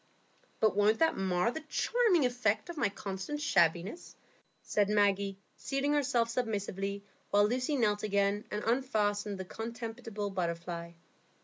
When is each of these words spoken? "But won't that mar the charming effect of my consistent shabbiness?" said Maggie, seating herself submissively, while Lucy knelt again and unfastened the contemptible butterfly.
"But 0.59 0.75
won't 0.75 0.97
that 0.97 1.15
mar 1.15 1.51
the 1.51 1.59
charming 1.61 2.25
effect 2.25 2.69
of 2.69 2.77
my 2.77 2.89
consistent 2.89 3.39
shabbiness?" 3.39 4.15
said 4.63 4.89
Maggie, 4.89 5.37
seating 5.57 5.93
herself 5.93 6.27
submissively, 6.27 7.03
while 7.29 7.47
Lucy 7.47 7.75
knelt 7.75 8.01
again 8.01 8.45
and 8.49 8.63
unfastened 8.63 9.37
the 9.37 9.45
contemptible 9.45 10.31
butterfly. 10.31 10.93